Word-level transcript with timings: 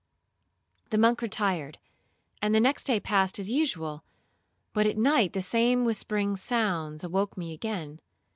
'The 0.89 0.97
monk 0.97 1.21
retired, 1.21 1.77
and 2.41 2.55
the 2.55 2.59
next 2.59 2.85
day 2.85 2.99
passed 2.99 3.37
as 3.37 3.51
usual; 3.51 4.03
but 4.73 4.87
at 4.87 4.97
night 4.97 5.33
the 5.33 5.43
same 5.43 5.85
whispering 5.85 6.35
sounds 6.35 7.03
awoke 7.03 7.37
me 7.37 7.53
again. 7.53 8.01